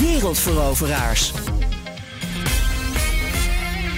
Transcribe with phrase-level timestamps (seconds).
[0.00, 1.32] Wereldveroveraars.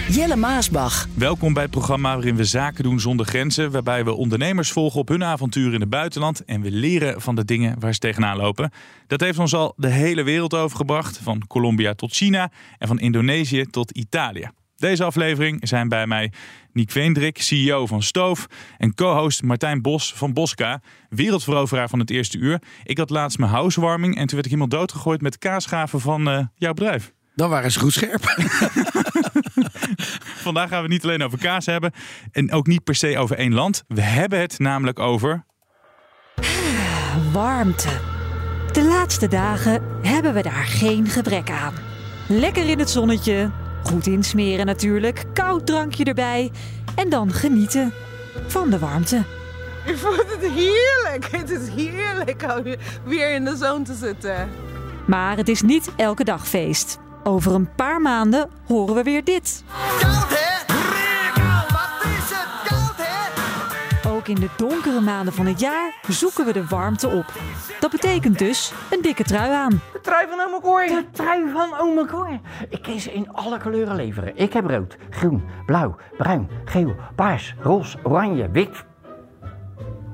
[0.09, 1.09] Jelle Maasbach.
[1.14, 3.70] Welkom bij het programma waarin we zaken doen zonder grenzen.
[3.70, 6.45] Waarbij we ondernemers volgen op hun avonturen in het buitenland.
[6.45, 8.70] En we leren van de dingen waar ze tegenaan lopen.
[9.06, 11.19] Dat heeft ons al de hele wereld overgebracht.
[11.22, 14.50] Van Colombia tot China en van Indonesië tot Italië.
[14.76, 16.32] Deze aflevering zijn bij mij
[16.72, 18.46] Niek Veendrik, CEO van Stoof.
[18.78, 22.62] En co-host Martijn Bos van Bosca, wereldveroveraar van het eerste uur.
[22.84, 26.44] Ik had laatst mijn housewarming en toen werd ik helemaal doodgegooid met kaasgaven van uh,
[26.54, 27.12] jouw bedrijf.
[27.34, 28.22] Dan waren ze goed scherp.
[30.46, 31.92] Vandaag gaan we niet alleen over kaas hebben
[32.33, 33.84] en ook niet per se over één land.
[33.88, 35.44] We hebben het namelijk over.
[37.33, 38.00] Warmte.
[38.72, 41.74] De laatste dagen hebben we daar geen gebrek aan.
[42.28, 43.50] Lekker in het zonnetje,
[43.87, 46.51] goed insmeren natuurlijk, koud drankje erbij
[46.95, 47.92] en dan genieten
[48.47, 49.25] van de warmte.
[49.87, 51.29] Ik vond het heerlijk.
[51.31, 54.48] Het is heerlijk om weer in de zon te zitten.
[55.07, 56.98] Maar het is niet elke dag feest.
[57.25, 59.64] Over een paar maanden horen we weer dit.
[64.28, 67.24] Ook in de donkere maanden van het jaar zoeken we de warmte op.
[67.80, 69.80] Dat betekent dus een dikke trui aan.
[69.92, 70.86] De trui van Ome Cor.
[70.86, 72.41] De trui van Ome Cor.
[72.68, 74.36] Ik kan ze in alle kleuren leveren.
[74.36, 78.84] Ik heb rood, groen, blauw, bruin, geel, paars, roze, oranje, wit,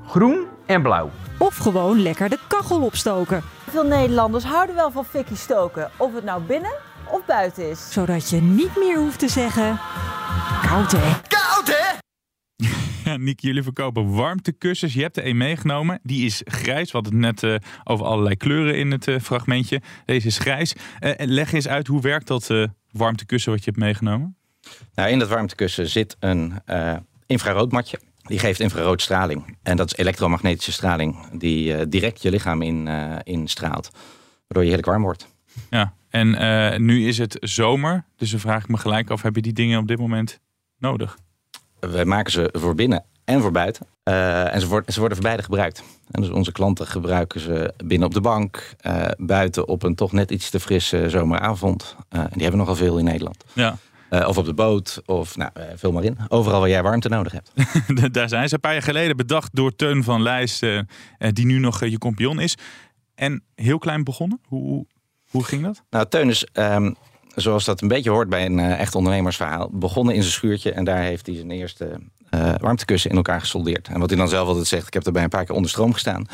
[0.07, 1.09] groen en blauw.
[1.37, 3.43] Of gewoon lekker de kachel opstoken.
[3.69, 5.91] Veel Nederlanders houden wel van fikkie stoken.
[5.97, 6.73] Of het nou binnen
[7.11, 7.91] of buiten is.
[7.91, 9.79] Zodat je niet meer hoeft te zeggen...
[10.67, 10.99] Koud hè?
[10.99, 11.32] Koud hè?
[13.05, 14.93] Ja, Niek, jullie verkopen warmtekussens.
[14.93, 15.99] Je hebt er een meegenomen.
[16.03, 16.91] Die is grijs.
[16.91, 19.81] We hadden het net uh, over allerlei kleuren in het uh, fragmentje.
[20.05, 20.75] Deze is grijs.
[20.99, 22.51] Uh, leg eens uit, hoe werkt dat
[22.91, 24.35] warmtekussen wat je hebt meegenomen?
[24.95, 26.53] Nou, in dat warmtekussen zit een
[27.25, 27.99] infraroodmatje.
[28.21, 29.57] Die geeft infraroodstraling.
[29.63, 32.87] En dat is elektromagnetische straling die direct je lichaam in,
[33.23, 33.89] instraalt.
[34.39, 35.27] Waardoor je heerlijk warm wordt.
[35.69, 38.05] Ja, en nu is het zomer.
[38.15, 40.39] Dus dan vraag ik me gelijk af, heb je die dingen op dit moment
[40.77, 41.17] nodig?
[41.91, 43.85] Wij maken ze voor binnen en voor buiten.
[44.03, 45.83] Uh, en ze, worden, ze worden voor beide gebruikt.
[46.11, 50.11] En dus onze klanten gebruiken ze binnen op de bank, uh, buiten op een toch
[50.11, 51.95] net iets te frisse zomeravond.
[52.09, 53.43] en die hebben nogal veel in Nederland.
[53.53, 53.77] Ja.
[54.09, 56.17] of op de boot, of nou, vul maar in.
[56.27, 57.51] Overal waar jij warmte nodig hebt.
[58.13, 60.65] Daar zijn ze een paar jaar geleden bedacht door Teun van Lijst,
[61.17, 62.57] die nu nog je kompion is.
[63.15, 64.39] En heel klein begonnen.
[64.47, 64.85] Hoe,
[65.29, 65.83] hoe ging dat?
[65.89, 66.95] Nou, Teun is, um,
[67.35, 70.83] zoals dat een beetje hoort bij een uh, echt ondernemersverhaal, begonnen in zijn schuurtje en
[70.83, 71.99] daar heeft hij zijn eerste
[72.33, 73.87] uh, warmtekussen in elkaar gesoldeerd.
[73.87, 75.93] En wat hij dan zelf altijd zegt, ik heb erbij een paar keer onder stroom
[75.93, 76.25] gestaan.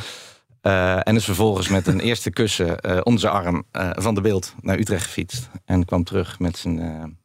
[0.62, 4.80] Uh, en is vervolgens met een eerste kussen onder zijn arm van de beeld naar
[4.80, 5.50] Utrecht gefietst.
[5.66, 7.18] En kwam terug met zijn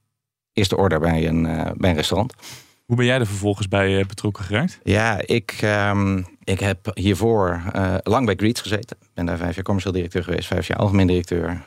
[0.52, 1.42] eerste order bij een,
[1.76, 2.34] bij een restaurant.
[2.84, 4.78] Hoe ben jij er vervolgens bij uh, betrokken geraakt?
[4.82, 8.96] Ja, ik, um, ik heb hiervoor uh, lang bij Greets gezeten.
[9.00, 11.46] Ik ben daar vijf jaar commercieel directeur geweest, vijf jaar algemeen directeur.
[11.46, 11.58] Uh,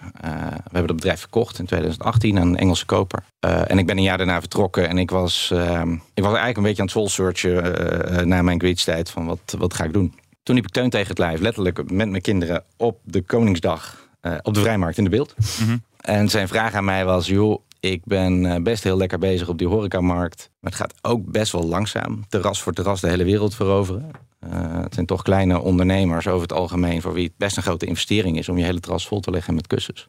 [0.41, 3.23] we hebben het bedrijf verkocht in 2018 aan een Engelse koper.
[3.39, 6.63] en ik ben een jaar daarna vertrokken en ik was, um, ik was eigenlijk een
[6.63, 10.13] beetje aan het soul searchen na mijn Greets tijd van wat, wat ga ik doen.
[10.43, 14.09] Toen liep ik Teun tegen het lijf, letterlijk met mijn kinderen op de Koningsdag
[14.41, 15.35] op de Vrijmarkt in de beeld.
[15.37, 15.83] Mm -hmm.
[15.97, 19.67] En zijn vraag aan mij was, joh, ik ben best heel lekker bezig op die
[19.67, 20.49] horecamarkt.
[20.59, 22.25] Maar het gaat ook best wel langzaam.
[22.29, 24.11] Terras voor terras de hele wereld veroveren.
[24.53, 27.01] Uh, het zijn toch kleine ondernemers over het algemeen...
[27.01, 28.49] voor wie het best een grote investering is...
[28.49, 30.07] om je hele terras vol te leggen met kussens.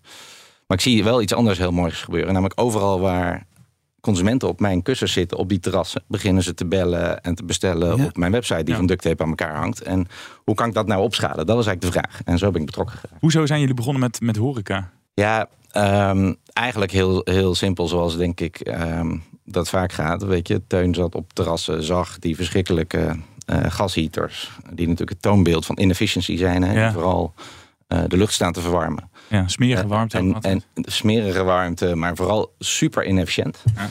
[0.66, 2.32] Maar ik zie wel iets anders heel moois gebeuren.
[2.32, 3.46] Namelijk overal waar
[4.00, 5.38] consumenten op mijn kussens zitten...
[5.38, 7.96] op die terrassen, beginnen ze te bellen en te bestellen...
[7.96, 8.04] Ja.
[8.04, 8.76] op mijn website die ja.
[8.76, 9.82] van duct tape aan elkaar hangt.
[9.82, 10.06] En
[10.44, 11.46] hoe kan ik dat nou opschalen?
[11.46, 12.20] Dat was eigenlijk de vraag.
[12.24, 13.20] En zo ben ik betrokken geraakt.
[13.20, 14.90] Hoezo zijn jullie begonnen met, met horeca?
[15.14, 20.22] Ja, um, eigenlijk heel, heel simpel, zoals denk ik um, dat vaak gaat.
[20.22, 23.16] Weet je, Teun zat op terrassen, zag die verschrikkelijke
[23.50, 26.92] uh, gasheaters, die natuurlijk het toonbeeld van inefficiency zijn, hè, ja.
[26.92, 27.34] vooral
[27.88, 29.10] uh, de lucht staan te verwarmen.
[29.28, 30.18] Ja, smerige warmte.
[30.22, 33.62] Uh, en, en smerige warmte, maar vooral super inefficiënt.
[33.74, 33.88] Ja.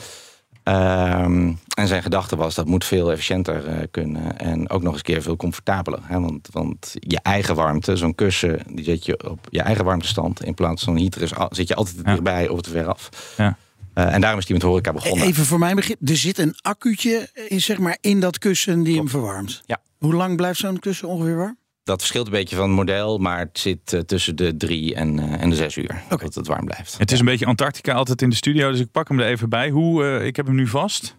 [0.68, 5.02] Um, en zijn gedachte was dat moet veel efficiënter uh, kunnen en ook nog eens
[5.02, 6.00] keer veel comfortabeler.
[6.02, 6.20] Hè?
[6.20, 10.44] Want, want je eigen warmte, zo'n kussen, die zet je op je eigen warmtestand.
[10.44, 12.02] In plaats van een heater is, zit je altijd ja.
[12.02, 13.08] dichtbij of te ver af.
[13.36, 13.56] Ja.
[13.94, 15.26] Uh, en daarom is die met horeca begonnen.
[15.26, 18.96] Even voor mijn begrip, er zit een accuutje in, zeg maar, in dat kussen die
[18.96, 19.62] hem verwarmt.
[19.66, 19.80] Ja.
[19.98, 21.58] Hoe lang blijft zo'n kussen ongeveer warm?
[21.88, 25.18] Dat verschilt een beetje van het model, maar het zit eh, tussen de drie en,
[25.18, 26.02] eh, en de zes uur.
[26.08, 26.98] Dat het warm blijft.
[26.98, 29.48] Het is een beetje Antarctica altijd in de studio, dus ik pak hem er even
[29.48, 29.70] bij.
[29.70, 31.16] Hoe, eh, ik heb hem nu vast.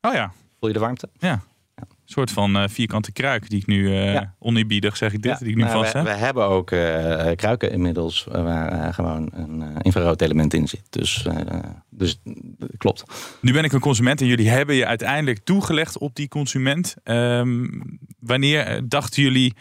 [0.00, 0.32] Oh ja.
[0.58, 1.08] Voel je de warmte?
[1.18, 1.42] Ja.
[1.74, 4.34] Een soort van vierkante kruik die ik nu, Ja.
[4.38, 6.06] oneerbiedig zeg ik dit, die ik nu Nou, vast we, heb.
[6.06, 6.66] we hebben ook
[7.36, 10.82] kruiken inmiddels waar gewoon een infrarood element in zit.
[10.90, 11.26] Dus,
[11.90, 12.20] dus
[12.76, 13.04] klopt.
[13.40, 16.94] Nu ben ik een consument en jullie hebben je uiteindelijk toegelegd op die consument.
[17.04, 17.66] Ehm,
[18.18, 19.54] wanneer dachten jullie,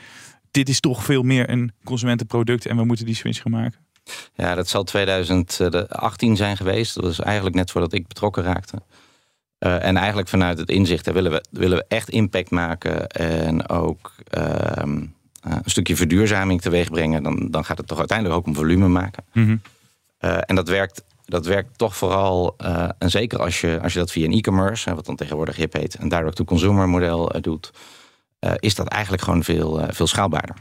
[0.57, 3.80] dit is toch veel meer een consumentenproduct en we moeten die switch gaan maken?
[4.36, 6.95] Ja, dat zal 2018 zijn geweest.
[6.95, 8.81] Dat was eigenlijk net voordat ik betrokken raakte.
[9.57, 14.13] Eh, en eigenlijk vanuit het inzicht willen, we, willen we echt impact maken en ook
[14.30, 15.04] ehm,
[15.42, 17.24] eh, een stukje verduurzaming teweeg brengen.
[17.24, 19.24] Dan, dan gaat het toch uiteindelijk ook om volume maken.
[20.18, 24.00] Eh, en dat werkt, dat werkt toch vooral, eh, en zeker als je, als je
[24.00, 27.71] dat via een e-commerce, wat dan tegenwoordig hip heet, een direct-to-consumer model eh, doet,
[28.39, 30.56] eh, is dat eigenlijk gewoon veel, eh, veel schaalbaarder.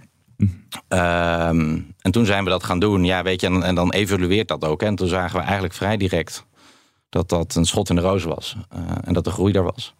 [0.88, 4.48] Ehm, en toen zijn we dat gaan doen, ja, weet je, en, en dan evolueert
[4.48, 4.80] dat ook.
[4.80, 4.86] Hè.
[4.86, 6.46] En toen zagen we eigenlijk vrij direct
[7.08, 9.94] dat dat een schot in de roos was eh, en dat de groei daar was.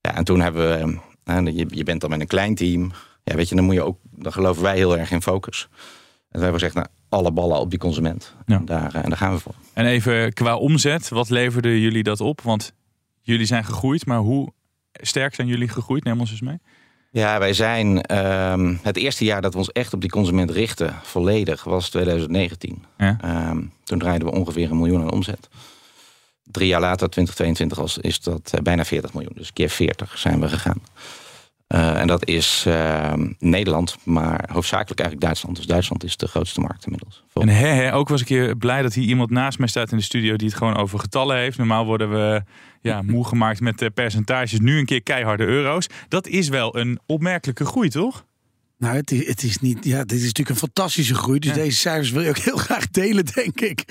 [0.00, 2.92] Ja, en toen hebben we, je, je bent dan met een klein team,
[3.24, 5.68] ja, weet je, dan moet je ook, dan geloven wij heel erg in focus.
[6.30, 8.34] En we hebben gezegd, nou, alle ballen op die consument.
[8.46, 9.54] En, daar, en daar gaan we voor.
[9.72, 12.40] En even qua omzet, wat leverde jullie dat op?
[12.40, 12.72] Want
[13.20, 14.52] jullie zijn gegroeid, maar hoe
[14.92, 16.04] sterk zijn jullie gegroeid?
[16.04, 16.60] Neem ons eens mee.
[17.12, 20.94] Ja, wij zijn ehm, het eerste jaar dat we ons echt op die consument richten,
[21.02, 22.84] volledig, was 2019.
[22.98, 23.16] Ja.
[23.20, 25.48] Ehm, toen draaiden we ongeveer een miljoen aan omzet.
[26.44, 29.32] Drie jaar later, 2022, was, is dat eh, bijna 40 miljoen.
[29.34, 30.82] Dus keer 40 zijn we gegaan.
[31.72, 35.56] Eh, en dat is ehm, Nederland, maar hoofdzakelijk eigenlijk Duitsland.
[35.56, 37.24] Dus Duitsland is de grootste markt inmiddels.
[37.34, 39.96] En hè, hè, ook was ik keer blij dat hier iemand naast mij staat in
[39.96, 41.58] de studio die het gewoon over getallen heeft.
[41.58, 42.42] Normaal worden we
[42.80, 44.60] ja, moe gemaakt met eh, percentages.
[44.60, 45.86] Nu een keer keiharde euro's.
[46.08, 48.24] Dat is wel een opmerkelijke groei, toch?
[48.78, 49.84] Nou, het is, het is niet.
[49.84, 51.38] Ja, dit is natuurlijk een fantastische groei.
[51.38, 53.84] Dus deze cijfers wil je ook heel graag delen, denk ik.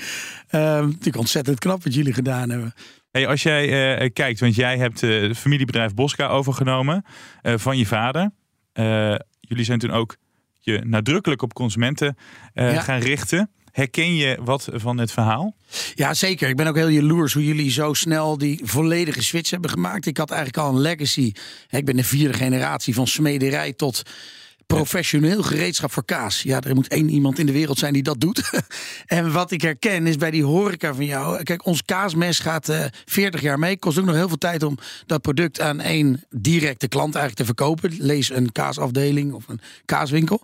[0.48, 2.74] Ehm natuurlijk ontzettend knap wat jullie gedaan hebben.
[3.12, 7.04] Hey, als jij eh, kijkt, want jij hebt eh, het familiebedrijf Bosca overgenomen
[7.42, 8.30] eh, van je vader.
[8.72, 10.16] Eh, jullie zijn toen ook
[10.60, 12.16] je nadrukkelijk op consumenten
[12.54, 12.80] eh, Ja.
[12.80, 13.50] gaan richten.
[13.70, 15.56] Herken je wat van het verhaal?
[15.94, 16.48] Ja, zeker.
[16.48, 20.06] Ik ben ook heel jaloers hoe jullie zo snel die volledige switch hebben gemaakt.
[20.06, 21.32] Ik had eigenlijk al een legacy.
[21.70, 24.02] Ik ben de vierde generatie van smederij tot
[24.76, 26.42] professioneel gereedschap voor kaas.
[26.42, 28.50] Ja, er moet één iemand in de wereld zijn die dat doet.
[29.06, 31.42] en wat ik herken is bij die horeca van jou.
[31.42, 33.78] Kijk, ons kaasmes gaat eh 40 jaar mee.
[33.78, 37.54] Kost ook nog heel veel tijd om dat product aan één directe klant eigenlijk te
[37.54, 37.94] verkopen.
[37.98, 40.42] Lees een kaasafdeling of een kaaswinkel.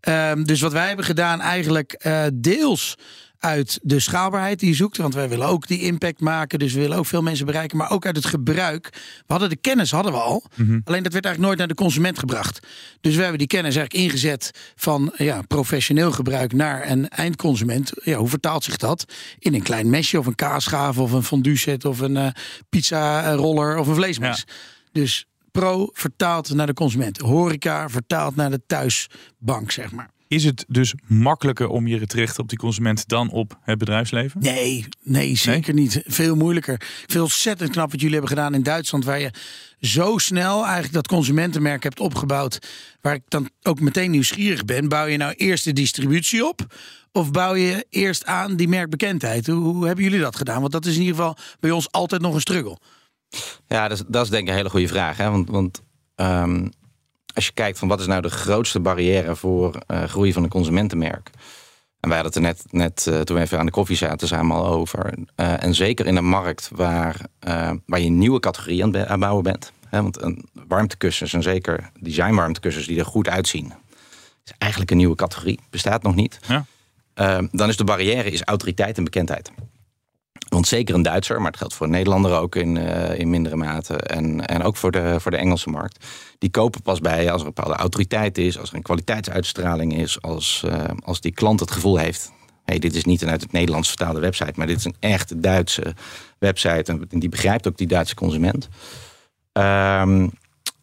[0.00, 2.96] Ehm, dus wat wij hebben gedaan eigenlijk eh, deels
[3.40, 4.96] uit de schaalbaarheid die je zoekt.
[4.96, 6.58] Want wij willen ook die impact maken.
[6.58, 7.76] Dus we willen ook veel mensen bereiken.
[7.76, 8.88] Maar ook uit het gebruik.
[8.92, 10.44] We hadden de kennis, hadden we al.
[10.84, 12.66] Alleen dat werd eigenlijk nooit naar de consument gebracht.
[13.00, 17.92] Dus we hebben die kennis eigenlijk ingezet van ja, professioneel gebruik naar een eindconsument.
[18.02, 19.04] Ja, hoe vertaalt zich dat?
[19.38, 22.26] In een klein mesje of een kaasschaaf of een fondue set of een eh,
[22.68, 24.46] pizza roller of een vleesmes.
[24.92, 27.18] Dus pro vertaald naar de consument.
[27.18, 30.10] Horeca vertaald naar de thuisbank, zeg maar.
[30.30, 34.40] Is het dus makkelijker om je te richten op die consument dan op het bedrijfsleven?
[34.40, 36.02] Nee, nee, zeker niet.
[36.06, 36.74] Veel moeilijker.
[36.74, 39.32] Ik vind het ontzettend knap wat jullie hebben gedaan in Duitsland, waar je
[39.80, 42.58] zo snel eigenlijk dat consumentenmerk hebt opgebouwd.
[43.00, 44.88] Waar ik dan ook meteen nieuwsgierig ben.
[44.88, 46.74] Bouw je nou eerst de distributie op?
[47.12, 49.46] Of bouw je eerst aan die merkbekendheid?
[49.46, 50.60] Hoe, hoe hebben jullie dat gedaan?
[50.60, 52.78] Want dat is in ieder geval bij ons altijd nog een struggle.
[53.66, 55.16] Ja, dat is, dat is denk ik een hele goede vraag.
[55.16, 55.30] Hè?
[55.30, 55.82] Want, want
[56.14, 56.66] ehm,
[57.34, 60.48] als je kijkt van wat is nou de grootste barrière voor eh, groei van een
[60.48, 61.30] consumentenmerk.
[62.00, 64.28] En wij hadden het er net, net eh, toen we even aan de koffie zaten
[64.28, 65.14] samen al over.
[65.34, 67.16] Eh, en zeker in een markt waar,
[67.86, 69.72] waar je een nieuwe categorie aan het bouwen bent.
[69.88, 70.02] Hè?
[70.02, 73.72] Want een warmtekussens en zeker designwarmtekussens die er goed uitzien.
[74.44, 75.60] Is eigenlijk een nieuwe categorie.
[75.70, 76.38] Bestaat nog niet.
[76.46, 76.64] Ja.
[77.50, 79.50] Dan is de barrière is autoriteit en bekendheid.
[80.66, 83.96] Zeker een Duitser, maar het geldt voor een Nederlander ook in, eh, in mindere mate.
[83.96, 86.06] En, en ook voor de, voor de Engelse markt.
[86.38, 90.22] Die kopen pas bij als er een bepaalde autoriteit is, als er een kwaliteitsuitstraling is,
[90.22, 92.32] als, eh, als die klant het gevoel heeft.
[92.64, 95.42] hey, dit is niet een uit het Nederlands vertaalde website, maar dit is een echt
[95.42, 95.94] Duitse
[96.38, 96.92] website.
[97.08, 98.68] En die begrijpt ook die Duitse consument.
[99.52, 100.28] Ehm,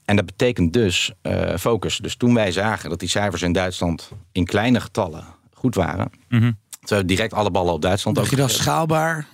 [0.06, 1.98] en dat betekent dus eh, focus.
[1.98, 6.52] Dus toen wij zagen dat die cijfers in Duitsland in kleine getallen goed waren, Mhm.
[6.88, 9.28] Terwijl we direct alle ballen op Duitsland Dacht je dat schaalbaar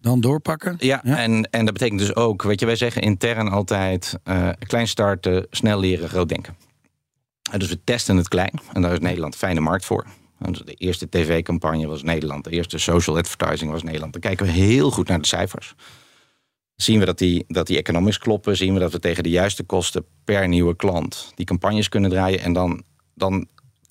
[0.00, 0.76] dan doorpakken?
[0.78, 4.88] Ja, En, en dat betekent dus ook, weet je, wij zeggen intern altijd eh, klein
[4.88, 6.56] starten, snel leren, groot denken.
[7.50, 10.06] En dus we testen het klein en daar is Nederland een fijne markt voor.
[10.38, 14.12] Dus de eerste tv-campagne was Nederland, de eerste social advertising was Nederland.
[14.12, 15.74] Dan kijken we heel goed naar de cijfers.
[16.76, 19.62] Zien we dat die, dat die economics kloppen, zien we dat we tegen de juiste
[19.62, 22.40] kosten per nieuwe klant die campagnes kunnen draaien.
[22.40, 22.82] En dan,
[23.14, 23.46] dan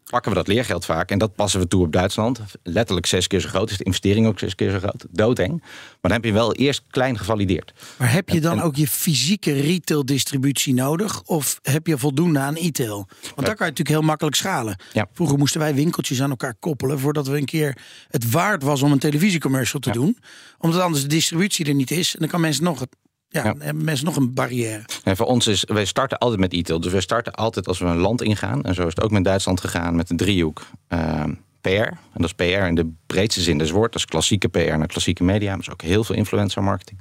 [0.10, 2.40] pakken we dat leergeld vaak en dat passen we toe op Duitsland.
[2.64, 5.06] Letterlijk zes keer zo groot, is de investering ook zes keer zo groot.
[5.12, 5.60] Doodeng.
[5.62, 7.74] Maar dan heb je wel eerst klein gevalideerd.
[7.98, 11.22] Maar heb je dan en- ook je fysieke retail distributie nodig?
[11.26, 13.08] Of heb je voldoende aan e-tail?
[13.22, 14.76] Want daar kan je natuurlijk heel makkelijk schalen.
[14.94, 15.08] Ja.
[15.14, 17.00] Vroeger moesten wij winkeltjes aan elkaar koppelen...
[17.00, 17.78] voordat we een keer
[18.10, 20.18] het waard was om een televisiecommercial te doen.
[20.58, 22.14] Omdat anders de distributie er niet is.
[22.14, 22.96] En dan kan mensen nog, het,
[23.34, 24.82] ja, hebben mensen nog een barrière.
[25.04, 26.80] En voor ons is, wij starten altijd met e-tail.
[26.80, 28.64] Dus we starten altijd als we een land ingaan.
[28.64, 30.66] En zo is het ook met Duitsland gegaan met een driehoek.
[30.88, 33.92] ehm, PR, en dat is PR in de breedste zin des woord.
[33.92, 35.50] Dat is klassieke PR naar klassieke media.
[35.52, 37.00] Maar is ook heel veel influencer marketing.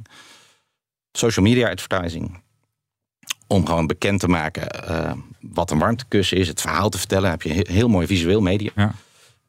[1.12, 2.40] Social media advertising.
[3.46, 6.48] Om gewoon bekend te maken eh, wat een warmtekussen is.
[6.48, 7.22] Het verhaal te vertellen.
[7.22, 8.72] Dan heb je he- heel mooi visueel medium.
[8.76, 8.94] Ja.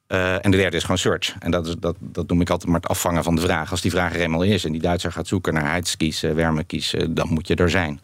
[0.08, 1.36] Eh, en de derde is gewoon search.
[1.40, 3.72] En dat, is, dat, dat noem ik altijd maar het afvangen van de vraag.
[3.72, 7.08] Als die vraag er eenmaal is en die Duitser gaat zoeken naar heidskies, wärmekies, eh,
[7.10, 8.00] dan moet je er zijn.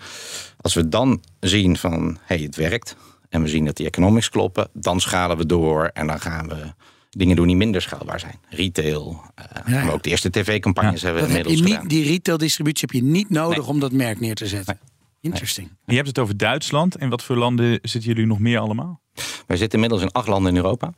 [0.62, 2.96] Als we dan zien van, hé, hey, het werkt.
[3.30, 4.70] En we zien dat die economics kloppen.
[4.74, 6.74] Dan schalen we door en dan gaan we
[7.10, 8.40] dingen doen die minder schaalbaar zijn.
[8.50, 9.22] Retail.
[9.36, 9.84] eh, ja.
[9.84, 12.04] Maar ook de eerste tv-campagnes hebben we Dat heb je inmiddels niet, gedaan.
[12.04, 13.68] die retail distributie heb je niet nodig Nee.
[13.68, 14.80] om dat merk neer te zetten.
[15.22, 15.70] Interesting.
[15.86, 16.96] Je hebt het over Duitsland.
[16.96, 19.02] En wat voor landen zitten jullie nog meer allemaal?
[19.48, 20.94] Wij zitten inmiddels in acht landen in Europa.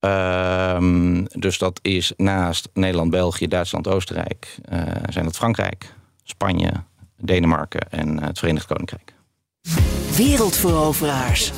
[0.00, 4.58] Ehm, dus dat is naast Nederland, België, Duitsland, Oostenrijk...
[4.64, 6.72] eh, zijn dat Frankrijk, Spanje,
[7.16, 9.14] Denemarken en het Verenigd Koninkrijk.
[10.16, 11.52] Wereldveroveraars.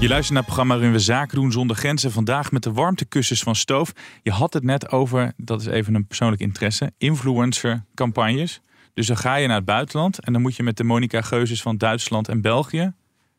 [0.00, 2.10] Je luistert naar het programma waarin we zaken doen zonder grenzen.
[2.10, 3.92] Vandaag met de warmtekussens van Stoof.
[4.22, 8.60] Je had het net over, dat is even een persoonlijk interesse, influencer campagnes.
[8.94, 11.62] Dus dan ga je naar het buitenland en dan moet je met de Monica Geuzes
[11.62, 12.92] van Duitsland en België.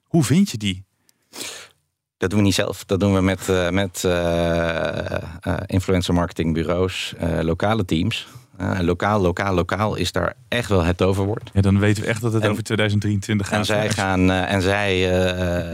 [0.04, 0.84] Hoe vind je die?
[2.20, 2.86] Dat doen we niet zelf.
[2.86, 5.22] Dat doen we met, eh, met eh, eh,
[5.66, 8.28] influencer marketingbureaus, lokale teams.
[8.82, 11.50] Lokaal, lokaal, lokaal is daar echt wel het toverwoord.
[11.54, 13.58] Ja, dan weten we echt dat het En- over 2023 gaat.
[13.58, 15.12] En zij gaan en zij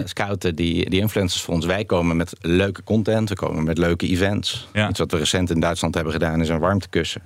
[0.04, 1.66] scouten die, die influencers voor ons.
[1.66, 4.68] Wij komen met leuke content, we komen met leuke events.
[4.74, 4.90] Ja.
[4.90, 7.22] Iets wat we recent in Duitsland hebben gedaan is een warmtekussen.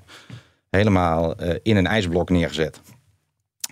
[0.70, 2.82] Helemaal in een ijsblok neergezet.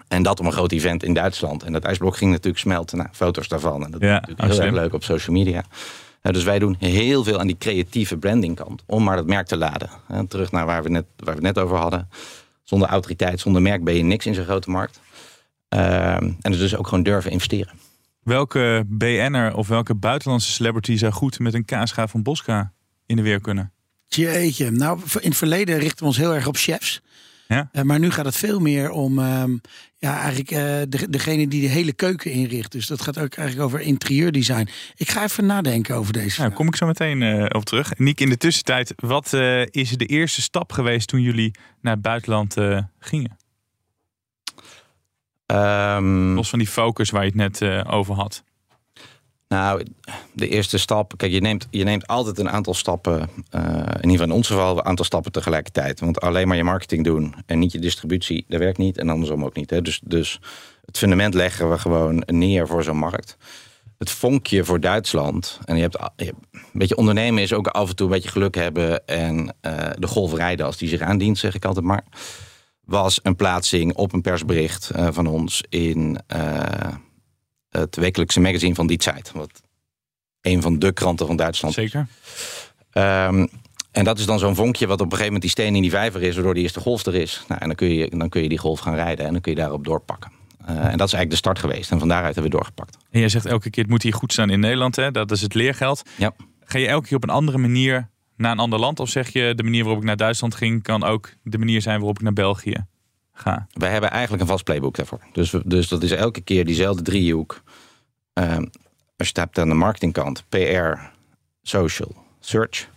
[0.08, 1.64] En dat om een groot event in Duitsland.
[1.64, 2.98] En dat ijsblok ging natuurlijk smelten.
[2.98, 3.86] Nou, foto's daarvan.
[3.86, 5.64] En dat Ja, is natuurlijk heel erg leuk op social media.
[6.22, 8.84] Eh, dus wij doen heel veel aan die creatieve brandingkant.
[8.86, 9.90] Om maar dat merk te laden.
[10.28, 12.10] Terug naar waar we, net, waar we het net over hadden.
[12.64, 15.00] Zonder autoriteit, zonder merk ben je niks in zo'n grote markt.
[15.70, 17.74] Ehm, en dus ook gewoon durven investeren.
[18.24, 22.72] Welke BN'er of welke buitenlandse celebrity zou goed met een kaasschaaf van Bosca
[23.06, 23.72] in de weer kunnen?
[24.08, 27.02] Jeetje, nou in het verleden richten we ons heel erg op chefs.
[27.48, 27.70] Ja?
[27.72, 29.58] Eh, maar nu gaat het veel meer om ehm,
[29.98, 30.58] ja, eigenlijk, eh,
[30.90, 32.72] de, degene die de hele keuken inricht.
[32.72, 34.68] Dus dat gaat ook eigenlijk over interieurdesign.
[34.96, 37.98] Ik ga even nadenken over deze Nou, kom ik zo meteen eh op terug.
[37.98, 42.02] Niek, in de tussentijd, wat eh, is de eerste stap geweest toen jullie naar het
[42.02, 43.38] buitenland eh, gingen?
[45.46, 48.44] Ehm, Los van die focus waar je het net eh, over had.
[49.48, 49.86] Nou,
[50.34, 51.14] de eerste stap.
[51.18, 53.30] Kijk, je neemt, je neemt altijd een aantal stappen.
[53.50, 53.62] eh,
[54.02, 56.00] in ieder geval in ons geval een aantal stappen tegelijkertijd.
[56.00, 58.98] Want alleen maar je marketing doen en niet je distributie, dat werkt niet.
[58.98, 59.70] En andersom ook niet.
[59.70, 59.82] Hè.
[59.82, 60.40] Dus, dus
[60.86, 63.38] het fundament leggen we gewoon neer voor zo'n markt.
[63.98, 65.60] Het vonkje voor Duitsland.
[65.66, 66.34] En je hebt, een
[66.74, 69.06] beetje ondernemen is ook af en toe een beetje geluk hebben.
[69.06, 72.04] En eh, de golf rijden als die zich aandient, zeg ik altijd maar.
[72.86, 76.20] Was een plaatsing op een persbericht eh, van ons in.
[77.80, 79.32] Het wekelijkse magazine van Die Zeit.
[79.32, 79.62] Wat
[80.42, 81.74] een van de kranten van Duitsland.
[81.74, 82.08] Zeker.
[82.92, 83.48] Ehm,
[83.92, 85.92] en dat is dan zo'n vonkje wat op een gegeven moment die steen in die
[85.92, 87.44] vijver is, waardoor die eerste golf er is.
[87.48, 89.52] Nou, en dan kun, je, dan kun je die golf gaan rijden en dan kun
[89.52, 90.32] je daarop doorpakken.
[90.66, 91.92] Eh, en dat is eigenlijk de start geweest.
[91.92, 92.98] En van daaruit hebben we doorgepakt.
[93.12, 94.96] En jij zegt elke keer, het moet hier goed staan in Nederland.
[94.96, 95.12] Hè?
[95.12, 96.02] Dat is het leergeld.
[96.16, 96.34] Ja.
[96.64, 99.00] Ga je elke keer op een andere manier naar een ander land?
[99.00, 100.84] Of zeg je, de manier waarop ik naar Duitsland ging...
[100.84, 102.86] kan ook de manier zijn waarop ik naar België
[103.40, 103.68] ga?
[103.72, 105.20] Wij hebben eigenlijk een vast playbook daarvoor.
[105.34, 107.62] Dus, dus dat is elke keer diezelfde driehoek.
[108.34, 108.62] Ehm,
[109.18, 111.00] als je het hebt aan de marketingkant, PR,
[111.62, 112.88] social, search.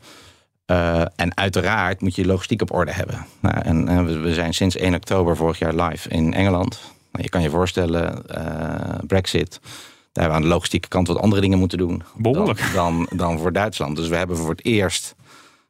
[0.66, 3.26] Eh, en uiteraard moet je logistiek op orde hebben.
[3.40, 6.80] Nou, en we, we zijn sinds 1 oktober vorig jaar live in Engeland.
[7.12, 9.60] Nou, je kan je voorstellen, eh, Brexit.
[10.12, 12.02] Daar hebben we aan de logistieke kant wat andere dingen moeten doen.
[12.16, 12.70] Behoorlijk.
[12.74, 13.96] Dan, dan, dan voor Duitsland.
[13.96, 15.26] Dus we hebben voor het eerst, als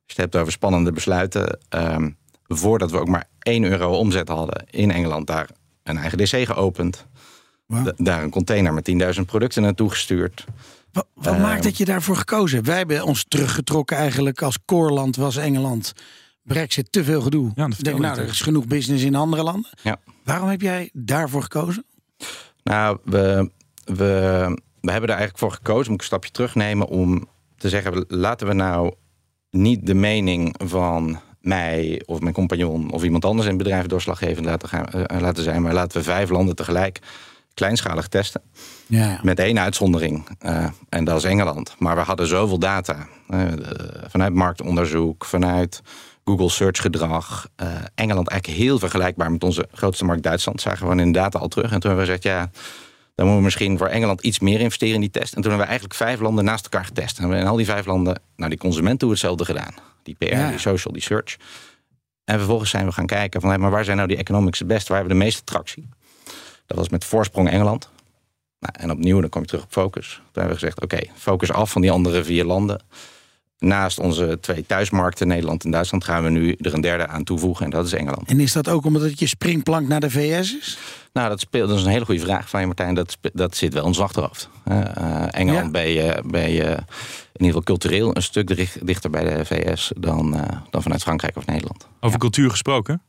[0.07, 1.59] je het hebt over spannende besluiten.
[1.69, 2.11] ehm,
[2.54, 5.49] voordat we ook maar 1 euro omzet hadden in Engeland, daar
[5.83, 7.07] een eigen DC geopend.
[7.97, 10.45] Daar een container met 10.000 producten naartoe gestuurd.
[10.92, 11.40] Wat, wat Ehm.
[11.42, 12.69] maakt dat je daarvoor gekozen hebt?
[12.69, 15.92] Wij hebben ons teruggetrokken eigenlijk als koorland was Engeland.
[16.42, 17.52] Brexit, te veel gedoe.
[17.54, 19.71] Ja, denk, nou, er is genoeg business in andere landen.
[19.83, 19.97] Ja.
[20.25, 21.85] Waarom heb jij daarvoor gekozen?
[22.62, 23.50] Nou, we,
[23.85, 23.95] we,
[24.80, 28.47] we hebben er eigenlijk voor gekozen, moet ik een stapje terugnemen, om te zeggen, laten
[28.47, 28.95] we nou
[29.50, 34.47] niet de mening van mij of mijn compagnon of iemand anders in het bedrijf doorslaggevend
[34.47, 36.99] laten, gaan, eh, laten zijn, maar laten we vijf landen tegelijk
[37.54, 38.40] kleinschalig testen.
[38.87, 39.20] Ja.
[39.23, 40.28] Met één uitzondering.
[40.38, 41.75] eh, en dat is Engeland.
[41.78, 43.09] Maar we hadden zoveel data.
[43.28, 43.47] eh,
[44.09, 45.82] vanuit marktonderzoek, vanuit
[46.25, 47.49] Google search gedrag.
[47.56, 50.61] eh, Engeland eigenlijk heel vergelijkbaar met onze grootste markt Duitsland.
[50.61, 51.73] Zagen we in de data al terug.
[51.73, 52.50] En toen hebben we gezegd, ja,
[53.21, 55.35] dan moeten we misschien voor Engeland iets meer investeren in die test.
[55.35, 57.17] En toen hebben we eigenlijk vijf landen naast elkaar getest.
[57.19, 59.75] En we hebben in al die vijf landen, nou die consumenten doen hetzelfde gedaan.
[60.03, 60.49] Die PR, Ja.
[60.49, 61.37] die social, die search.
[62.25, 64.69] En vervolgens zijn we gaan kijken van, hé, maar waar zijn nou die economics het
[64.69, 64.89] best?
[64.89, 65.89] Waar hebben we de meeste tractie?
[66.67, 67.89] Dat was met voorsprong Engeland.
[68.59, 70.09] Nou, en opnieuw, dan kom je terug op focus.
[70.15, 72.83] Toen hebben we gezegd, oké, focus af van die andere vier landen.
[73.61, 77.64] Naast onze twee thuismarkten, Nederland en Duitsland, gaan we nu er een derde aan toevoegen.
[77.64, 78.29] En dat is Engeland.
[78.29, 80.79] En is dat ook omdat het je springplank naar de VS is?
[81.12, 82.95] Nou, dat, speelt, dat is een hele goede vraag van je, Martijn.
[82.95, 84.49] Dat, dat zit wel in ons achterhoofd.
[84.64, 85.71] Eh, eh, Engeland Ja.
[85.71, 86.62] ben, je, ben je
[87.33, 91.02] in ieder geval cultureel een stuk dicht- dichter bij de VS dan, eh, dan vanuit
[91.02, 91.87] Frankrijk of Nederland.
[92.00, 93.02] Over cultuur gesproken.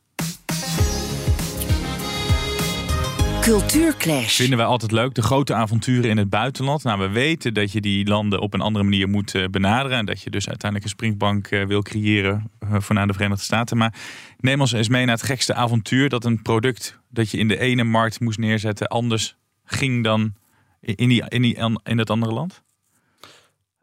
[3.42, 4.36] Cultuurclash.
[4.36, 5.14] Vinden wij altijd leuk.
[5.14, 6.82] De grote avonturen in het buitenland.
[6.82, 9.98] Nou, we weten dat je die landen op een andere manier moet eh, benaderen.
[9.98, 13.42] En dat je dus uiteindelijk een springbank eh, wil creëren eh, voor naar de Verenigde
[13.42, 13.76] Staten.
[13.76, 13.94] Maar
[14.38, 16.08] neem ons eens mee naar het gekste avontuur.
[16.08, 20.34] Dat een product dat je in de ene markt moest neerzetten anders ging dan
[20.80, 22.62] in, die, in, die, in het andere land.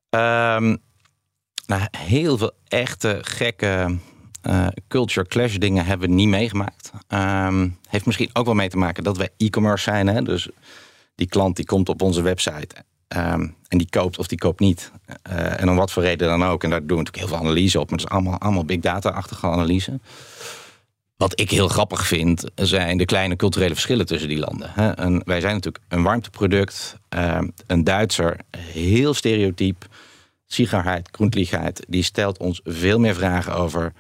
[0.10, 0.76] Ehm,
[1.66, 3.98] nou, heel veel echte gekke
[4.42, 6.92] eh, culture clash dingen hebben we niet meegemaakt.
[7.08, 10.08] Ehm, heeft misschien ook wel mee te maken dat wij e-commerce zijn.
[10.08, 10.22] Hè?
[10.22, 10.50] Dus
[11.16, 12.76] die klant die komt op onze website
[13.08, 14.92] ehm, en die koopt of die koopt niet.
[15.22, 16.64] Eh, en om wat voor reden dan ook.
[16.64, 17.90] En daar doen we natuurlijk heel veel analyse op.
[17.90, 20.00] Maar het is allemaal, allemaal big data-achtige analyse.
[21.18, 24.72] Wat ik heel grappig vind, zijn de kleine culturele verschillen tussen die landen.
[24.74, 24.92] hè.
[24.92, 26.98] En wij zijn natuurlijk een warmteproduct.
[27.10, 29.88] ehm, een Duitser, heel stereotyp.
[30.46, 33.94] Sigarheid, groentligheid, die stelt ons veel meer vragen over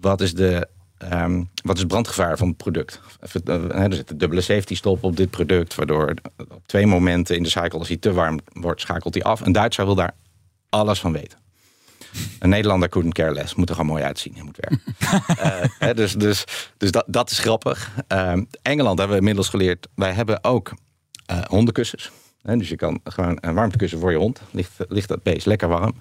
[0.00, 3.00] wat is, de, ehm, wat is het brandgevaar van het product.
[3.20, 7.42] Eh, Er zit een dubbele safety stop op dit product, waardoor op twee momenten in
[7.42, 9.40] de cycle, als hij te warm wordt, schakelt hij af.
[9.40, 10.14] Een Duitser wil daar
[10.68, 11.38] alles van weten.
[12.38, 13.54] Een Nederlander couldn't care less.
[13.54, 14.34] Moet er gewoon mooi uitzien.
[14.34, 14.80] Hij moet werken.
[15.38, 16.44] Eh, hè, dus dus,
[16.76, 17.90] dus dat, dat is grappig.
[18.06, 19.88] Ehm, Engeland hebben we inmiddels geleerd.
[19.94, 20.72] Wij hebben ook
[21.26, 22.10] eh, hondenkussens.
[22.42, 24.40] Hè, dus je kan gewoon een warmtekussen voor je hond.
[24.50, 25.94] Ligt, ligt dat beest lekker warm.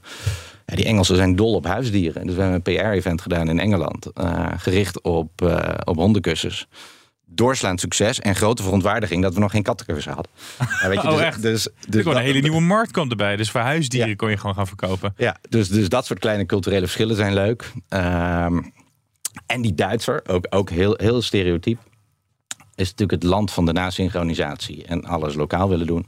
[0.70, 2.26] Ja, die Engelsen zijn dol op huisdieren.
[2.26, 4.06] Dus we hebben een PR-event gedaan in Engeland.
[4.14, 6.68] eh, gericht op, eh, op hondenkussens.
[7.26, 10.32] Doorslaand succes en grote verontwaardiging dat we nog geen kattenkussen hadden.
[10.82, 11.42] Ja, weet je, Oh, dus, echt?
[11.42, 13.36] Dus, dus een hele nieuwe markt kwam erbij.
[13.36, 15.14] Dus voor huisdieren kon je gewoon gaan verkopen.
[15.18, 17.72] ja, dus, dus dat soort kleine culturele verschillen zijn leuk.
[17.90, 18.62] Ehm,
[19.46, 21.80] en die Duitser, ook, ook heel, heel stereotyp,
[22.76, 26.06] is natuurlijk het land van de nasynchronisatie en alles lokaal willen doen.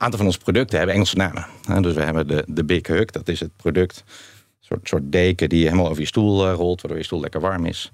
[0.00, 1.46] Aantal van onze producten hebben Engelse namen.
[1.82, 4.04] Dus we hebben de, de Big Hug, dat is het product.
[4.06, 7.40] Een soort, soort deken die helemaal over je stoel eh, rolt, waardoor je stoel lekker
[7.40, 7.90] warm is.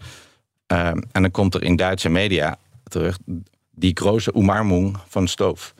[0.66, 3.18] Ehm, en dan komt er in Duitse media terug
[3.70, 5.74] die grote Umarmung van stoof.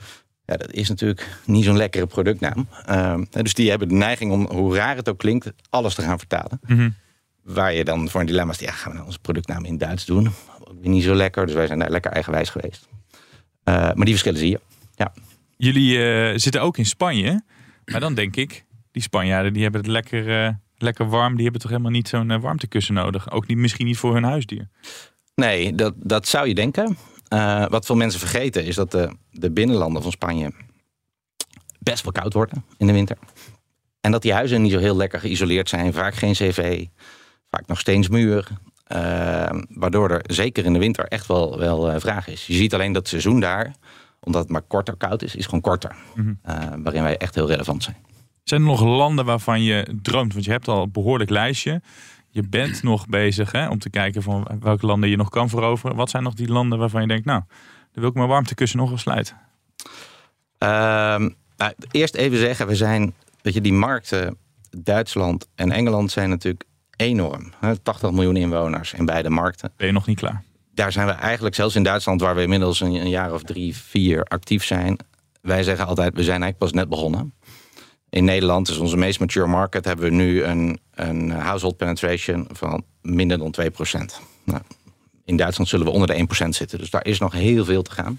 [0.45, 2.69] Ja, dat is natuurlijk niet zo'n lekkere productnaam.
[2.87, 6.19] Ehm, dus die hebben de neiging om, hoe raar het ook klinkt, alles te gaan
[6.19, 6.61] vertalen.
[6.67, 6.91] Mhm.
[7.43, 10.05] Waar je dan voor een dilemma is, ja, gaan we nou onze productnaam in Duits
[10.05, 10.31] doen?
[10.61, 12.89] Ook niet zo lekker, dus wij zijn daar lekker eigenwijs geweest.
[13.63, 14.61] Eh, maar die verschillen zie je.
[14.95, 15.13] Ja.
[15.57, 17.43] Jullie eh, zitten ook in Spanje.
[17.85, 21.35] Maar dan denk ik, die Spanjaarden die hebben het lekker, eh, lekker warm.
[21.35, 23.31] Die hebben toch helemaal niet zo'n eh, warmtekussen nodig.
[23.31, 24.69] Ook niet, misschien niet voor hun huisdier.
[25.35, 26.97] Nee, dat, dat zou je denken.
[27.69, 30.53] Wat veel mensen vergeten is dat de, de binnenlanden van Spanje
[31.79, 33.19] best wel koud worden in de winter.
[34.01, 35.93] En dat die huizen niet zo heel lekker geïsoleerd zijn.
[35.93, 36.85] Vaak geen cv,
[37.51, 38.49] vaak nog steensmuur.
[38.85, 42.47] Eh, waardoor er zeker in de winter echt wel, wel vraag is.
[42.47, 43.75] Je ziet alleen dat seizoen daar,
[44.27, 45.97] omdat het maar korter koud is, is gewoon korter.
[46.15, 46.33] Mhm.
[46.43, 47.97] Eh, waarin wij echt heel relevant zijn.
[48.43, 50.33] Zijn er nog landen waarvan je droomt?
[50.33, 51.83] Want je hebt al een behoorlijk lijstje.
[52.29, 55.97] Je bent nog bezig hè, om te kijken van welke landen je nog kan veroveren.
[55.97, 57.43] Wat zijn nog die landen waarvan je denkt, nou,
[57.93, 59.15] dan wil ik mijn warmtekussen nog wel.
[60.59, 64.37] Ehm, nou, eerst even zeggen, we zijn, dat je die markten,
[64.71, 66.65] Duitsland en Engeland zijn natuurlijk
[66.97, 67.53] enorm.
[67.61, 69.73] Hè, 80 miljoen inwoners in beide markten.
[69.77, 70.43] Ben je nog niet klaar?
[70.77, 73.77] Daar zijn we eigenlijk, zelfs in Duitsland, waar we inmiddels een, een jaar of drie,
[73.77, 74.99] vier actief zijn.
[75.43, 77.35] Wij zeggen altijd, we zijn eigenlijk pas net begonnen.
[78.11, 82.85] In Nederland is onze meest mature market, hebben we nu een, een household penetration van
[83.03, 83.65] minder dan 2%.
[84.45, 84.61] Nou,
[85.25, 86.79] in Duitsland zullen we onder de 1% zitten.
[86.79, 88.19] Dus daar is nog heel veel te gaan.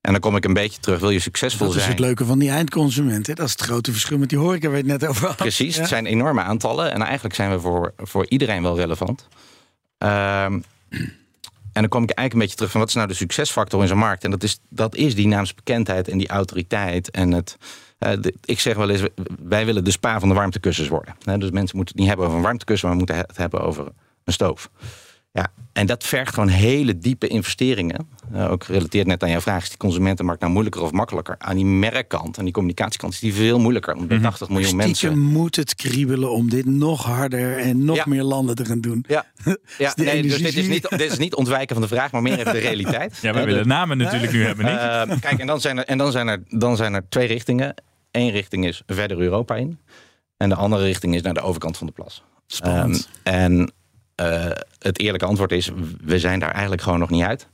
[0.00, 1.00] En dan kom ik een beetje terug.
[1.00, 1.94] Wil je succesvol Dat is zijn?
[1.94, 3.26] het leuke van die eindconsument.
[3.26, 3.34] Hè?
[3.34, 5.36] Dat is het grote verschil met die horeca waar je het net over had.
[5.36, 5.80] Precies, Ja.
[5.80, 6.92] het zijn enorme aantallen.
[6.92, 9.28] En eigenlijk zijn we voor, voor iedereen wel relevant.
[9.98, 10.60] Ehm,
[11.72, 13.88] en dan kom ik eigenlijk een beetje terug van wat is nou de succesfactor in
[13.88, 14.24] zo'n markt?
[14.24, 17.10] En dat is, dat is die naamsbekendheid en die autoriteit.
[17.10, 17.56] En het,
[17.98, 18.12] eh,
[18.44, 19.02] ik zeg wel eens,
[19.42, 21.14] wij willen de spa van de warmtekussens worden.
[21.24, 23.86] Dus mensen moeten het niet hebben over een warmtekussen, maar moeten het hebben over
[24.24, 24.70] een stoof.
[25.34, 28.08] Ja, en dat vergt gewoon hele diepe investeringen.
[28.34, 31.34] Uh, ook gerelateerd net aan jouw vraag, is die consumentenmarkt nou moeilijker of makkelijker?
[31.38, 33.94] Aan die merkkant, aan die communicatiekant, is die veel moeilijker.
[33.94, 35.18] Omdat mm 80 miljoen Stiekem mensen.
[35.18, 38.04] moet het kriebelen om dit nog harder en nog Ja.
[38.06, 39.04] meer landen te gaan doen.
[39.08, 39.26] Ja,
[39.78, 42.22] ja de nee, dus dit is, niet, dit is niet ontwijken van de vraag, maar
[42.22, 43.18] meer even de realiteit.
[43.22, 44.74] Ja, we Eh, willen de- namen natuurlijk nu hebben, Nick.
[44.74, 47.74] Eh, kijk, en, dan zijn, er, en dan, zijn er, dan zijn er twee richtingen.
[48.10, 49.78] Eén richting is verder Europa in.
[50.36, 52.22] En de andere richting is naar de overkant van de plas.
[52.46, 53.08] Spannend.
[53.22, 53.72] Ehm, en
[54.14, 55.70] eh, het eerlijke antwoord is,
[56.04, 57.48] we zijn daar eigenlijk gewoon nog niet uit.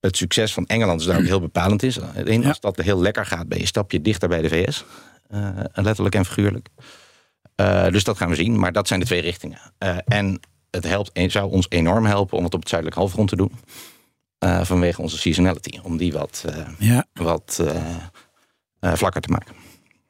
[0.00, 1.98] Het succes van Engeland is daar ook heel bepalend is.
[2.44, 4.84] Als dat heel lekker gaat, ben je een stapje dichter bij de VS.
[5.28, 6.68] Eh, letterlijk en figuurlijk.
[7.54, 8.58] Eh, dus dat gaan we zien.
[8.58, 9.58] Maar dat zijn de twee richtingen.
[10.04, 13.52] En het helpt, zou ons enorm helpen om het op het zuidelijk halfrond te doen.
[14.62, 15.78] Vanwege onze seasonality.
[15.82, 16.44] Om die wat,
[16.78, 17.04] Ja.
[17.12, 17.62] wat
[18.80, 19.54] vlakker te maken.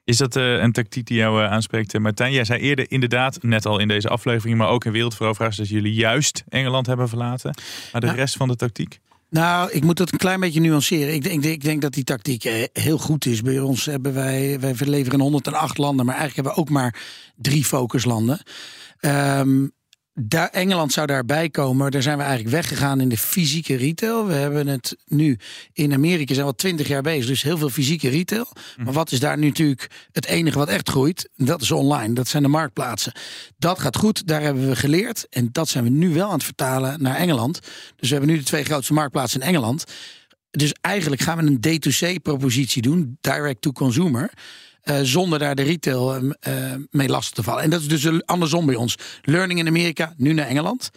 [0.09, 2.33] Is dat eh, een tactiek die jou eh, aanspreekt, eh, Martijn?
[2.33, 5.95] Jij zei eerder inderdaad, net al in deze aflevering, maar ook in Wereldveroveraars, dat jullie
[5.95, 7.55] juist Engeland hebben verlaten.
[7.93, 8.13] Maar de Ja.
[8.13, 9.01] rest van de tactiek?
[9.31, 11.15] Nou, ik moet het een klein beetje nuanceren.
[11.15, 13.43] Ik denk, ik denk dat die tactiek eh, heel goed is.
[13.43, 17.01] Bij ons hebben wij, wij leveren in 108 landen, maar eigenlijk hebben we ook maar
[17.37, 18.41] drie focuslanden.
[19.01, 19.67] Ehm
[20.21, 21.91] daar, Engeland zou daarbij komen.
[21.91, 24.27] Daar zijn we eigenlijk weggegaan in de fysieke retail.
[24.27, 25.39] We hebben het nu
[25.73, 27.27] in Amerika zijn we al 20 jaar bezig.
[27.27, 28.47] Dus heel veel fysieke retail.
[28.77, 31.29] Maar wat is daar nu natuurlijk het enige wat echt groeit?
[31.37, 32.15] Dat is online.
[32.15, 33.13] Dat zijn de marktplaatsen.
[33.57, 34.27] Dat gaat goed.
[34.27, 35.27] Daar hebben we geleerd.
[35.31, 37.61] En dat zijn we nu wel aan het vertalen naar Engeland.
[37.97, 39.85] Dus we hebben nu de twee grootste marktplaatsen in Engeland.
[40.51, 44.31] Dus eigenlijk gaan we een D2C-propositie doen, direct to consumer.
[44.89, 47.63] Eh, zonder daar de retail eh, eh, mee lastig te vallen.
[47.63, 48.97] En dat is dus andersom bij ons.
[49.23, 50.91] Learning in Amerika, nu naar Engeland.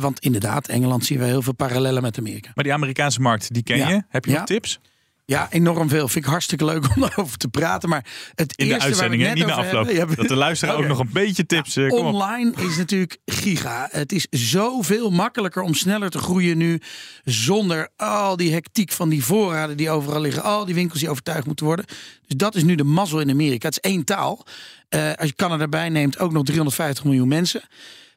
[0.00, 2.50] Want inderdaad, Engeland zien we heel veel parallellen met Amerika.
[2.54, 3.88] Maar die Amerikaanse markt, die ken Ja.
[3.88, 4.02] je.
[4.08, 4.36] Heb je Ja.
[4.36, 4.80] nog tips?
[5.26, 6.08] Ja, enorm veel.
[6.08, 7.88] Vind ik hartstikke leuk om daarover te praten.
[7.88, 9.96] Maar het In de eerste uitzending, waar we niet het na net over afloop.
[9.96, 10.88] hebben- Dat de luisteraar ook Oké.
[10.88, 11.76] nog een beetje tips...
[11.76, 12.14] eh, kom op.
[12.14, 13.88] Online is natuurlijk giga.
[13.90, 16.80] Het is zoveel makkelijker om sneller te groeien nu.
[17.24, 20.42] Zonder al die hectiek van die voorraden die overal liggen.
[20.42, 21.84] Al die winkels die overtuigd moeten worden.
[22.26, 23.68] Dus dat is nu de mazzel in Amerika.
[23.68, 24.46] Het is één taal.
[24.88, 27.62] Eh, als je Canada erbij neemt, ook nog 350 miljoen mensen.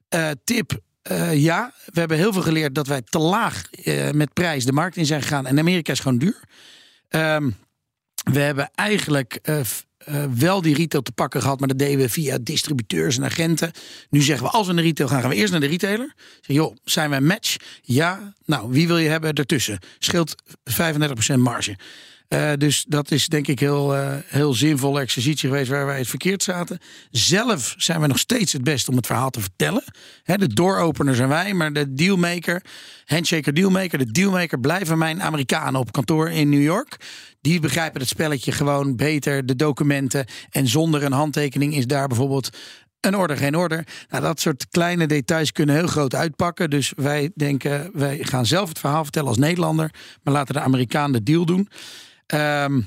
[0.10, 0.80] Eh, tip.
[1.34, 3.62] ja, we hebben heel veel geleerd dat wij te laag
[4.12, 5.46] met prijs de markt in zijn gegaan.
[5.46, 6.40] En Amerika is gewoon duur.
[7.08, 7.50] Ehm,
[8.32, 9.60] we hebben eigenlijk eh,
[9.98, 13.72] eh, wel die retail te pakken gehad, maar dat deden we via distributeurs en agenten.
[14.10, 16.14] Nu zeggen we, als we naar retail gaan, gaan we eerst naar de retailer.
[16.42, 17.56] Zeg, joh, zijn we een match?
[17.82, 18.34] Ja.
[18.46, 19.80] Nou, wie wil je hebben ertussen?
[20.00, 21.78] Scheelt 35% marge.
[22.28, 26.08] Eh, dus dat is denk ik heel, eh, heel zinvolle exercitie geweest waar wij het
[26.08, 26.80] verkeerd zaten.
[27.12, 29.84] Zelf zijn we nog steeds het beste om het verhaal te vertellen.
[30.24, 32.64] De dooropener zijn wij, maar de dealmaker,
[33.06, 36.98] handshaker dealmaker, de dealmaker blijven mijn Amerikanen op kantoor in New York.
[37.42, 40.26] Die begrijpen het spelletje gewoon beter, de documenten.
[40.50, 42.50] En zonder een handtekening is daar bijvoorbeeld
[43.02, 43.88] een order, geen order.
[44.10, 46.70] Nou, dat soort kleine details kunnen heel groot uitpakken.
[46.70, 49.90] Dus wij denken, wij gaan zelf het verhaal vertellen als Nederlander.
[50.24, 51.70] Maar laten de Amerikaan de deal doen.
[52.28, 52.82] Ehm,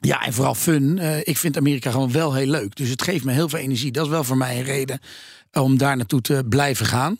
[0.00, 0.98] ja, en vooral fun.
[0.98, 2.76] Eh, ik vind Amerika gewoon wel heel leuk.
[2.76, 3.92] Dus het geeft me heel veel energie.
[3.92, 5.00] Dat is wel voor mij een reden
[5.52, 7.16] om daar naartoe te blijven gaan.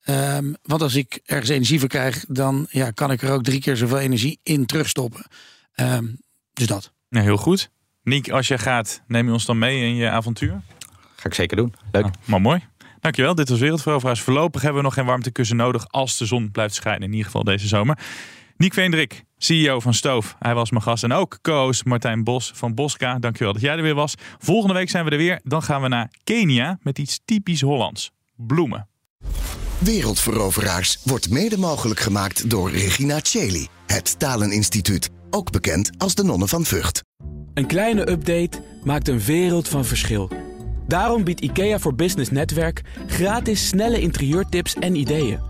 [0.00, 3.60] Ehm, want als ik ergens energie voor krijg, dan ja, kan ik er ook drie
[3.60, 5.26] keer zoveel energie in terugstoppen.
[5.72, 6.06] Ehm,
[6.52, 6.92] dus dat.
[7.08, 7.70] Nou, heel goed.
[8.02, 10.60] Niek, als je gaat, neem je ons dan mee in je avontuur?
[11.16, 11.74] Ga ik zeker doen.
[11.92, 12.02] Leuk.
[12.02, 12.64] Nou, maar mooi.
[13.00, 13.34] Dankjewel.
[13.34, 14.20] Dit was Wereldveroveraars.
[14.20, 17.02] Voorlopig hebben we nog geen warmtekussen nodig als de zon blijft schijnen.
[17.02, 17.98] In ieder geval deze zomer.
[18.60, 20.36] Niek Veendrik, CEO van Stoof.
[20.38, 21.04] Hij was mijn gast.
[21.04, 23.18] En ook co-host Martijn Bos van Bosca.
[23.18, 24.14] Dankjewel dat jij er weer was.
[24.38, 25.40] Volgende week zijn we er weer.
[25.42, 28.10] Dan gaan we naar Kenia met iets typisch Hollands.
[28.36, 28.88] Bloemen.
[29.78, 36.48] Wereldveroveraars wordt mede mogelijk gemaakt door Regina Cheli, het Taleninstituut, ook bekend als de Nonnen
[36.48, 37.02] van Vught.
[37.54, 40.30] Een kleine update maakt een wereld van verschil.
[40.86, 45.49] Daarom biedt IKEA voor Business Netwerk gratis snelle interieurtips en ideeën.